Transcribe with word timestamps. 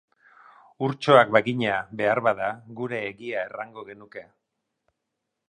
Urtxoak 0.87 1.33
bagina, 1.37 1.75
behar 1.99 2.21
bada, 2.29 2.49
gure 2.81 3.03
egia 3.11 3.45
errango 3.51 3.87
genuke. 3.93 4.27